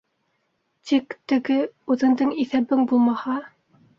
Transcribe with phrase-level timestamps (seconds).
[0.91, 1.59] -Тик теге...
[1.95, 3.39] үҙеңдең иҫәбең булмаһа...